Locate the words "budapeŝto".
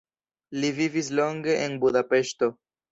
1.87-2.55